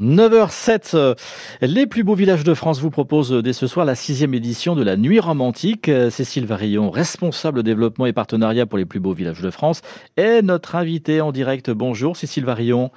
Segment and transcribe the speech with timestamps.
[0.00, 1.14] 9h07, euh,
[1.60, 4.84] les plus beaux villages de France vous proposent dès ce soir la sixième édition de
[4.84, 5.88] la Nuit romantique.
[5.88, 9.82] Euh, Cécile Varillon, responsable développement et partenariat pour les plus beaux villages de France,
[10.16, 11.70] est notre invitée en direct.
[11.70, 12.92] Bonjour Cécile Varillon.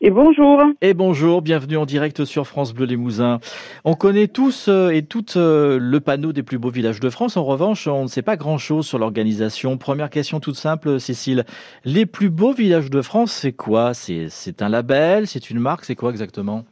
[0.00, 0.62] Et bonjour.
[0.80, 3.40] Et bonjour, bienvenue en direct sur France Bleu Limousin.
[3.84, 7.36] On connaît tous euh, et toutes euh, le panneau des plus beaux villages de France.
[7.36, 9.76] En revanche, on ne sait pas grand-chose sur l'organisation.
[9.76, 11.42] Première question toute simple, Cécile.
[11.84, 13.92] Les plus beaux villages de France, c'est quoi?
[13.92, 15.26] C'est un label?
[15.26, 15.84] C'est une marque?
[15.84, 16.62] C'est quoi exactement?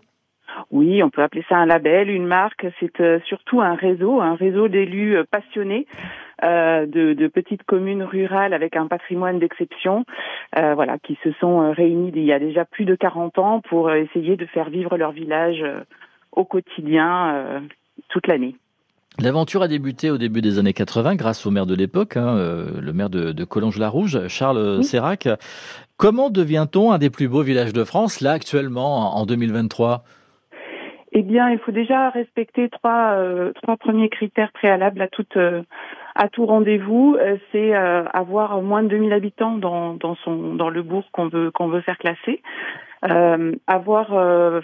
[0.70, 2.64] Oui, on peut appeler ça un label, une marque.
[2.78, 5.88] C'est euh, surtout un réseau, un réseau d'élus passionnés
[6.42, 10.04] de, de, petites communes rurales avec un patrimoine d'exception,
[10.58, 13.60] euh, voilà, qui se sont euh, réunis il y a déjà plus de 40 ans
[13.60, 15.62] pour essayer de faire vivre leur village
[16.32, 17.62] au quotidien
[18.08, 18.56] toute l'année.
[19.18, 22.36] L'aventure a débuté au début des années 80 grâce au maire de l'époque, hein,
[22.80, 25.32] le maire de, de Collonges-la-Rouge, Charles oui.
[25.96, 30.04] Comment devient-on un des plus beaux villages de France, là, actuellement, en 2023
[31.18, 35.62] eh bien, il faut déjà respecter trois, euh, trois premiers critères préalables à toute euh,
[36.16, 37.16] à tout rendez-vous.
[37.20, 41.82] Euh, c'est avoir moins de 2000 habitants dans, dans le bourg qu'on veut qu'on veut
[41.82, 42.42] faire classer.
[43.66, 44.08] avoir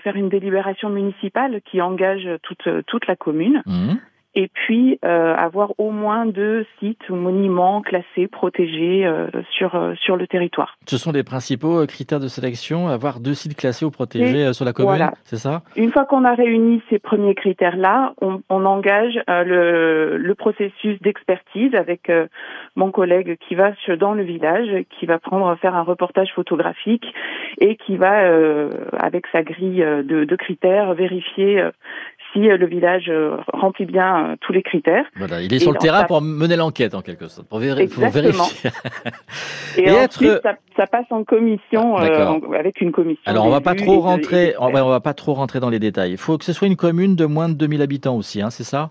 [0.00, 3.62] faire une délibération municipale qui engage toute toute la commune.
[3.66, 3.94] Mmh
[4.34, 9.94] et puis euh, avoir au moins deux sites ou monuments classés, protégés euh, sur euh,
[9.96, 10.76] sur le territoire.
[10.86, 14.52] Ce sont les principaux euh, critères de sélection, avoir deux sites classés ou protégés euh,
[14.52, 15.12] sur la commune, voilà.
[15.24, 15.62] c'est ça?
[15.76, 21.74] Une fois qu'on a réuni ces premiers critères-là, on, on, engage le, le, processus d'expertise
[21.74, 22.10] avec
[22.76, 27.04] mon collègue qui va dans le village, qui va prendre faire un reportage photographique
[27.60, 28.22] et qui va
[28.98, 31.62] avec sa grille de, de critères vérifier
[32.32, 33.10] si le village
[33.52, 35.04] remplit bien euh, tous les critères.
[35.16, 38.04] Voilà, il est sur le terrain pour mener l'enquête en quelque sorte, pour, vérifier.
[39.76, 40.40] et, ensuite,
[40.76, 43.22] ça, passe en commission euh, avec une commission.
[43.26, 46.12] Alors on va pas trop rentrer, on va, va pas trop rentrer dans les détails.
[46.12, 48.64] Il faut que ce soit une commune de moins de 2000 habitants aussi, hein, c'est
[48.64, 48.90] ça?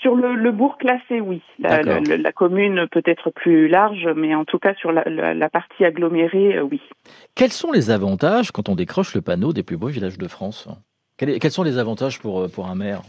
[0.00, 1.40] Sur le, le, bourg classé, oui.
[1.60, 5.84] La, la, commune peut être plus large, mais en tout cas sur la, la partie
[5.84, 6.80] agglomérée, euh, oui.
[7.36, 10.68] Quels sont les avantages quand on décroche le panneau des plus beaux villages de France?
[11.16, 13.02] Quels sont les avantages pour, pour un maire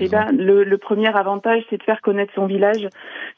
[0.00, 2.88] eh ben, le, le, premier avantage, c'est de faire connaître son village.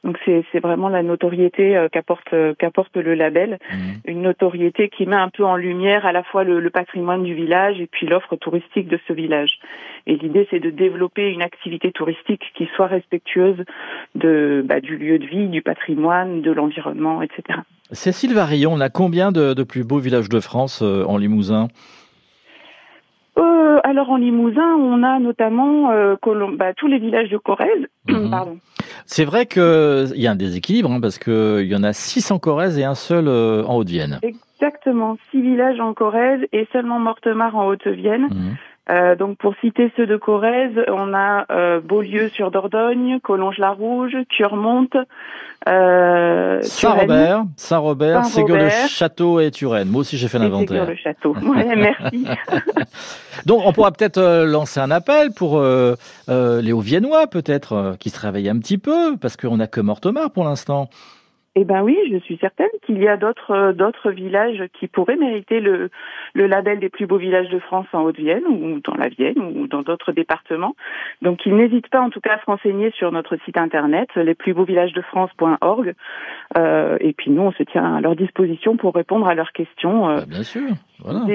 [0.05, 3.77] Donc c'est vraiment la notoriété euh, qu'apporte euh, qu'apporte le label, mmh.
[4.07, 7.35] une notoriété qui met un peu en lumière à la fois le, le patrimoine du
[7.35, 9.59] village et puis l'offre touristique de ce village.
[10.07, 13.65] Et l'idée, c'est de développer une activité touristique qui soit respectueuse
[14.15, 17.61] de bah, du lieu de vie, du patrimoine, de l'environnement, etc.
[17.91, 21.69] Cécile Varillon, on a combien de, de plus beaux villages de France euh, en Limousin?
[23.77, 26.17] Euh, alors en Limousin, on a notamment euh,
[26.57, 27.87] bah, tous les villages de Corrèze.
[28.09, 28.31] Mhm.
[28.31, 28.59] Pardon.
[29.05, 32.39] C'est vrai qu'il y a un déséquilibre hein, parce qu'il y en a six en
[32.39, 34.19] Corrèze et un seul euh, en Haute-Vienne.
[34.23, 38.29] Exactement, six villages en Corrèze et seulement Mortemart en Haute-Vienne.
[38.31, 38.57] Mhm.
[38.89, 44.97] Euh, donc pour citer ceux de Corrèze, on a euh, Beaulieu sur Dordogne, Collonges-la-Rouge, Curmonte,
[45.69, 49.89] euh, Saint-Robert, Saint-Robert, Saint Ségur-le-Château et Turenne.
[49.89, 50.87] Moi aussi j'ai fait l'inventaire.
[50.87, 51.35] Ségur-le-Château.
[51.43, 52.27] ouais, merci.
[53.47, 55.97] donc on pourra peut-être euh, lancer un appel pour euh,
[56.29, 60.45] les Hauts-Viennois peut-être qui se réveillent un petit peu parce qu'on n'a que Mortemart pour
[60.45, 60.89] l'instant.
[61.59, 65.59] Eh ben oui, je suis certaine qu'il y a d'autres euh, villages qui pourraient mériter
[65.61, 65.91] le
[66.35, 69.81] label des plus beaux villages de France en Haute-Vienne ou dans la Vienne ou dans
[69.81, 70.77] d'autres départements.
[71.23, 75.95] Donc ils n'hésitent pas en tout cas à se renseigner sur notre site internet lesplusbeauxvillagesdefrance.org
[76.59, 80.11] euh, et puis nous on se tient à leur disposition pour répondre à leurs questions.
[80.11, 80.69] Euh, bah, bien sûr.
[81.01, 81.27] Voilà.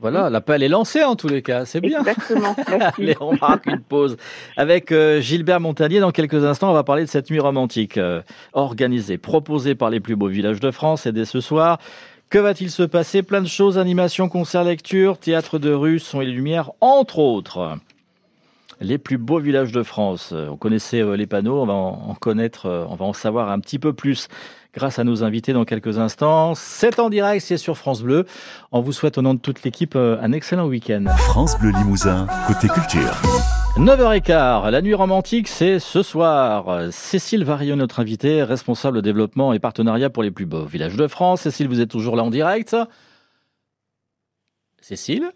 [0.00, 2.00] Voilà, l'appel est lancé en tous les cas, c'est bien.
[2.00, 2.56] Exactement.
[2.98, 4.16] Allez, on marque une pause
[4.56, 6.00] avec euh, Gilbert Montagnier.
[6.00, 8.22] Dans quelques instants, on va parler de cette nuit romantique euh,
[8.52, 11.06] organisée, proposée par les plus beaux villages de France.
[11.06, 11.78] Et dès ce soir,
[12.28, 13.22] que va-t-il se passer?
[13.22, 17.78] Plein de choses, animation, concert, lecture, théâtre de rue, son et lumière, entre autres.
[18.80, 20.32] Les plus beaux villages de France.
[20.32, 23.78] On connaissait euh, les panneaux, on va en connaître, on va en savoir un petit
[23.78, 24.28] peu plus
[24.74, 26.54] grâce à nos invités dans quelques instants.
[26.54, 28.26] C'est en direct, c'est sur France Bleu.
[28.70, 31.04] On vous souhaite au nom de toute l'équipe euh, un excellent week-end.
[31.16, 33.20] France Bleu Limousin, côté culture.
[33.76, 36.92] 9h15, la nuit romantique, c'est ce soir.
[36.92, 41.42] Cécile Variot, notre invitée, responsable développement et partenariat pour les plus beaux villages de France.
[41.42, 42.76] Cécile, vous êtes toujours là en direct
[44.80, 45.30] Cécile?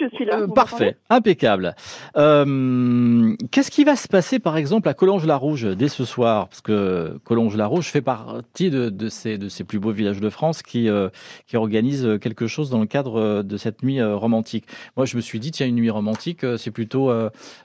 [0.00, 0.40] Je suis là.
[0.40, 1.74] Euh, parfait, impeccable.
[2.16, 6.48] Euh, Qu'est-ce qui va se passer, par exemple, à Collonges-la-Rouge dès ce soir?
[6.48, 10.62] Parce que Collonges-la-Rouge fait partie de, de, ces, de ces plus beaux villages de France
[10.62, 11.08] qui, euh,
[11.46, 14.64] qui organisent quelque chose dans le cadre de cette nuit romantique.
[14.96, 17.10] Moi, je me suis dit, tiens, une nuit romantique, c'est plutôt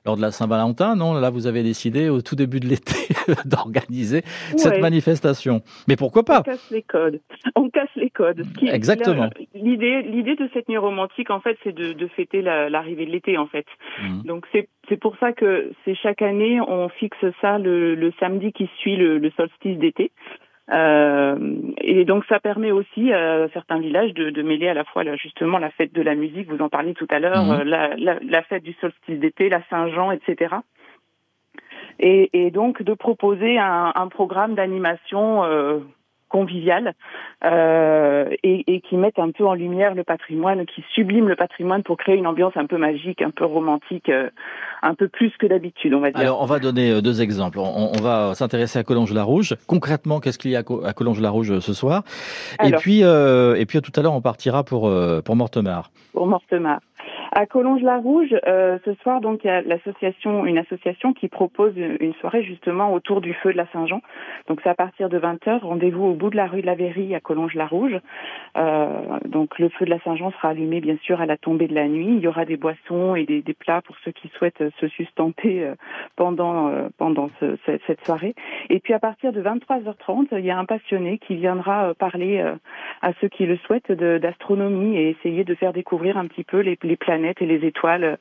[0.06, 1.14] lors de la Saint-Valentin, non?
[1.14, 2.96] Là, vous avez décidé au tout début de l'été
[3.46, 4.24] d'organiser
[4.58, 5.62] cette manifestation.
[5.88, 6.40] Mais pourquoi pas?
[6.40, 7.20] On casse les codes.
[7.56, 8.44] On casse les codes.
[8.44, 9.30] Ce qui- Exactement.
[9.54, 13.38] l'idée de cette nuit romantique, en fait, c'est de, de fêter la- l'arrivée de l'été,
[13.38, 13.66] en fait.
[14.01, 14.24] Mhm.
[14.24, 18.51] Donc c'est c'est pour ça que c'est chaque année on fixe ça le, le samedi
[18.51, 20.12] qui suit le, le solstice d'été.
[20.72, 21.38] Euh,
[21.80, 25.16] et donc ça permet aussi à certains villages de, de mêler à la fois là,
[25.16, 27.51] justement la fête de la musique, vous en parliez tout à l'heure, Mhm.
[27.51, 30.56] euh, la, la, la fête du solstice d'été, la Saint-Jean, etc.
[32.00, 35.80] Et, et donc de proposer un, un programme d'animation euh,
[36.30, 36.94] convivial
[37.44, 41.83] euh, et, et qui mette un peu en lumière le patrimoine, qui sublime le patrimoine
[41.83, 44.30] pour créer une ambiance un peu magique, un peu romantique, euh,
[44.81, 46.19] un peu plus que d'habitude, on va dire.
[46.19, 47.60] Alors, on va donner euh, deux exemples.
[47.60, 49.56] On, on va s'intéresser à Collonges-la-Rouge.
[49.68, 52.04] Concrètement, qu'est-ce qu'il y a à Co- à Collonges-la-Rouge euh, ce soir?
[52.63, 55.92] Et puis, euh, et puis tout à l'heure, on partira pour euh, pour Mortemart.
[56.13, 56.80] pour Mortemart.
[57.38, 62.14] À Collonges-la-Rouge, euh, ce soir, donc, il y a l'association, une association qui propose une
[62.22, 64.00] soirée justement autour du feu de la Saint-Jean.
[64.48, 65.60] Donc, c'est à partir de 20h.
[65.60, 68.00] Rendez-vous au bout de la rue de la Verrie à Collonges-la-Rouge.
[68.56, 68.88] Euh,
[69.26, 71.90] donc, le feu de la Saint-Jean sera allumé, bien sûr, à la tombée de la
[71.90, 72.08] nuit.
[72.08, 74.88] Il y aura des boissons et des, des plats pour ceux qui souhaitent euh, se
[74.88, 75.76] sustenter euh,
[76.16, 78.34] pendant euh, pendant ce- ce- cette soirée.
[78.70, 82.42] Et puis, à partir de 23h30, il y a un passionné qui viendra parler
[83.02, 86.78] à ceux qui le souhaitent d'astronomie et essayer de faire découvrir un petit peu les,
[86.81, 88.18] les planètes et les étoiles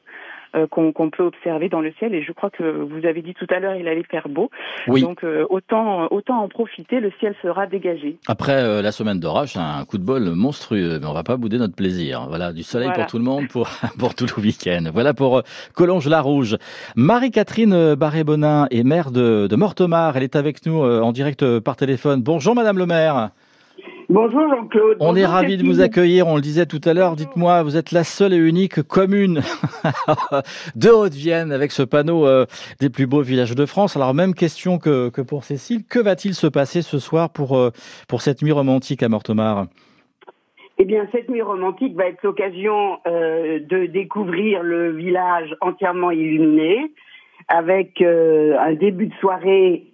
[0.55, 2.15] euh, qu'on peut observer dans le ciel.
[2.15, 4.51] Et je crois que vous avez dit tout à l'heure, il allait faire beau.
[4.87, 5.03] Oui.
[5.03, 7.01] Donc euh, autant autant en profiter.
[7.01, 8.19] Le ciel sera dégagé.
[8.29, 11.37] Après euh, la semaine d'orage, c'est un coup de bol monstrueux, mais on va pas
[11.37, 12.27] bouder notre plaisir.
[12.29, 13.03] Voilà, du soleil Voilà.
[13.03, 13.69] pour tout le monde, pour
[13.99, 14.85] pour tout le week-end.
[14.93, 15.43] Voilà pour euh,
[15.75, 16.57] Collonges-la-Rouge.
[16.95, 20.17] Marie-Catherine euh, Barré-Bonin est maire de, de Mortemart.
[20.17, 22.23] Elle est avec nous en direct par téléphone.
[22.23, 23.31] Bonjour, Madame le maire.
[24.11, 24.99] Bonjour Jean-Claude.
[25.01, 26.27] On est ravis de vous accueillir.
[26.27, 27.17] On le disait tout à l'heure.
[27.17, 29.41] Dites-moi, vous êtes la seule et unique commune
[30.77, 32.45] de Haute-Vienne avec ce panneau euh,
[32.81, 33.97] des plus beaux villages de France.
[33.97, 35.85] Alors même question que, que pour Cécile.
[35.89, 37.71] Que va-t-il se passer ce soir pour euh,
[38.09, 39.67] pour cette nuit romantique à Mortemart?
[40.77, 46.93] Eh bien, cette nuit romantique va être l'occasion euh, de découvrir le village entièrement illuminé,
[47.47, 49.87] avec un début de soirée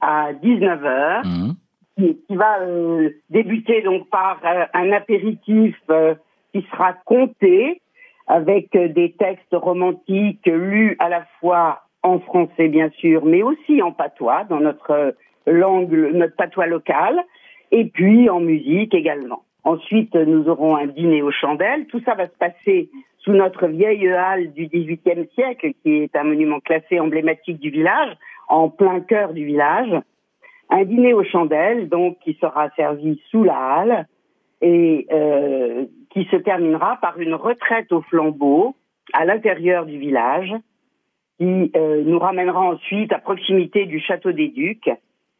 [0.00, 1.54] à 19h, Mhm.
[1.96, 6.14] Qui, va euh, débuter donc par euh, un apéritif euh,
[6.52, 7.80] qui sera compté,
[8.26, 13.82] avec euh, des textes romantiques lus à la fois en français bien sûr, mais aussi
[13.82, 15.12] en patois, dans notre euh,
[15.46, 17.22] langue, notre patois local,
[17.70, 19.42] et puis en musique également.
[19.64, 21.86] Ensuite, nous aurons un dîner aux chandelles.
[21.86, 22.88] Tout ça va se passer
[23.18, 28.16] sous notre vieille halle du XVIIIe siècle, qui est un monument classé emblématique du village,
[28.48, 29.90] en plein cœur du village.
[30.70, 34.06] Un dîner aux chandelles, donc, qui sera servi sous la halle
[34.60, 38.74] et euh, qui se terminera par une retraite au flambeau
[39.12, 40.52] à l'intérieur du village,
[41.38, 44.90] qui euh, nous ramènera ensuite à proximité du château des Ducs,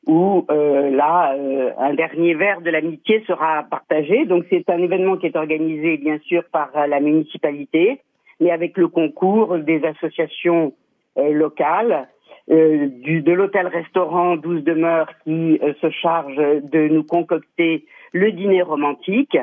[0.07, 4.25] où euh, là, euh, un dernier verre de l'amitié sera partagé.
[4.27, 8.01] Donc c'est un événement qui est organisé bien sûr par la municipalité,
[8.39, 10.75] mais avec le concours des associations
[11.17, 12.07] locales,
[12.51, 18.63] euh, du, de l'hôtel-restaurant 12 demeures qui euh, se charge de nous concocter le dîner
[18.63, 19.37] romantique,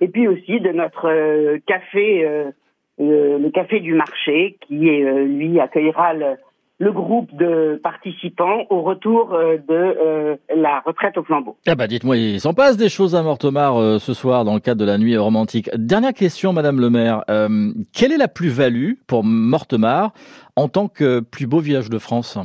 [0.00, 2.50] et puis aussi de notre euh, café, euh,
[2.98, 6.34] le café du marché, qui lui accueillera le,
[6.78, 11.56] le groupe de participants au retour euh, de euh, la retraite au flambeau.
[11.66, 14.60] Ah bah dites-moi, il s'en passe des choses à Mortemart euh, ce soir dans le
[14.60, 15.68] cadre de la nuit romantique.
[15.74, 17.24] Dernière question, Madame le maire.
[17.30, 20.12] Euh, quelle est la plus-value pour Mortemart
[20.54, 22.38] en tant que plus beau village de France?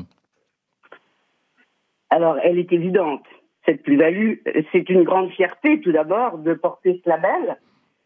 [2.10, 3.24] Alors, elle est évidente,
[3.66, 4.38] cette plus-value.
[4.72, 7.58] C'est une grande fierté, tout d'abord, de porter ce label,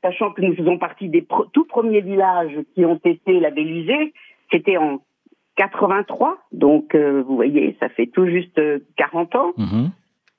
[0.01, 4.13] sachant que nous faisons partie des tout premiers villages qui ont été labellisés.
[4.49, 4.99] C'était en
[5.57, 9.51] 83, donc euh, vous voyez, ça fait tout juste euh, 40 ans.
[9.57, 9.91] Mhm.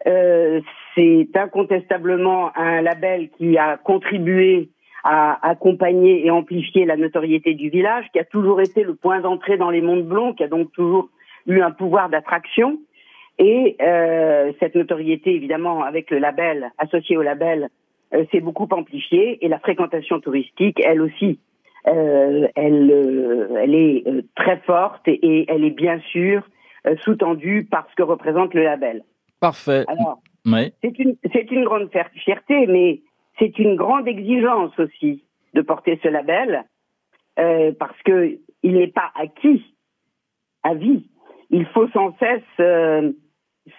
[0.07, 0.61] Euh,
[0.95, 4.71] c'est incontestablement un label qui a contribué
[5.05, 9.57] à accompagner et amplifier la notoriété du village, qui a toujours été le point d'entrée
[9.57, 11.09] dans les mondes blonds, qui a donc toujours
[11.47, 12.79] eu un pouvoir d'attraction.
[13.39, 17.69] Et euh, cette notoriété, évidemment, avec le label, associé au label,
[18.15, 19.45] euh, s'est beaucoup amplifiée.
[19.45, 21.39] Et la fréquentation touristique, elle aussi, euh,
[21.85, 26.43] elle, euh, elle est euh, très forte et, elle est bien sûr
[26.87, 29.05] euh, sous-tendue par ce que représente le label.
[29.41, 29.85] Parfait.
[29.89, 30.73] Alors, Oui.
[30.83, 31.17] c'est une,
[31.51, 33.01] une grande fier- fierté, mais
[33.39, 36.65] c'est une grande exigence aussi de porter ce label,
[37.39, 39.65] euh, parce que il n'est pas acquis
[40.65, 41.09] à vie.
[41.51, 43.13] Il faut sans cesse euh,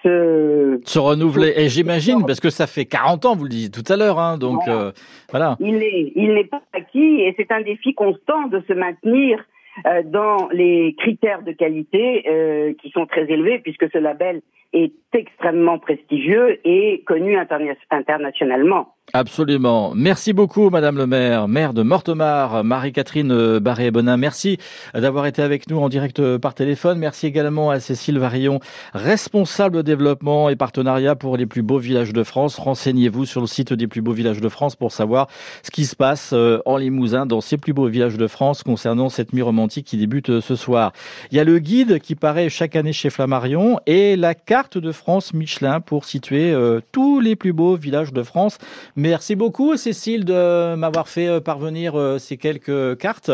[0.03, 0.79] se...
[0.83, 1.53] se renouveler.
[1.57, 4.37] Et j'imagine, parce que ça fait 40 ans, vous le disiez tout à l'heure, hein,
[4.37, 4.81] donc Voilà.
[4.81, 4.91] euh,
[5.31, 5.57] voilà.
[5.59, 9.39] Il n'est il n'est pas acquis et c'est un défi constant de se maintenir
[9.87, 14.41] euh, dans les critères de qualité euh, qui sont très élevés puisque ce label
[14.73, 18.93] est extrêmement prestigieux et connu interna- internationalement.
[19.13, 19.93] Absolument.
[19.95, 24.17] Merci beaucoup, Madame le maire, maire de Mortemart, Marie-Catherine euh, Barré-Bonin.
[24.17, 24.59] Merci
[24.93, 26.99] d'avoir été avec nous en direct euh, par téléphone.
[26.99, 28.59] Merci également à Cécile Varillon,
[28.93, 32.59] responsable développement et partenariat pour les plus beaux villages de France.
[32.59, 35.27] Renseignez-vous sur le site des plus beaux villages de France pour savoir
[35.63, 39.09] ce qui se passe euh, en Limousin dans ces plus beaux villages de France concernant
[39.09, 40.93] cette nuit romantique qui débute ce soir.
[41.31, 44.91] Il y a le guide qui paraît chaque année chez Flammarion et la carte de
[44.91, 46.55] France Michelin pour situer
[46.91, 48.59] tous les plus beaux villages de France.
[48.99, 53.31] Merci beaucoup, Cécile, de m'avoir fait euh, parvenir euh, ces quelques cartes,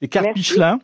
[0.00, 0.38] des cartes Merci.
[0.38, 0.78] Michelin.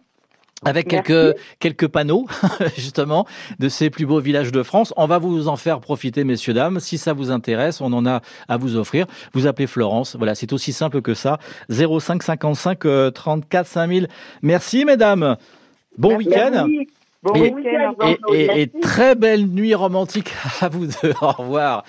[0.65, 1.07] Avec Merci.
[1.13, 2.27] quelques, quelques panneaux,
[2.77, 3.27] justement,
[3.61, 4.93] de ces plus beaux villages de France.
[4.97, 6.81] On va vous en faire profiter, messieurs, dames.
[6.81, 9.07] Si ça vous intéresse, on en a à vous offrir.
[9.35, 10.17] Vous appelez Florence.
[10.17, 11.39] Voilà, c'est aussi simple que ça.
[11.69, 14.09] 05 55 euh, 34 5000.
[14.43, 15.37] Merci, mesdames.
[15.99, 16.67] Bon week-end.
[17.23, 17.35] Bon.
[17.35, 17.55] Et,
[18.33, 21.13] et- et très belle nuit romantique à vous deux.
[21.21, 21.85] Au revoir.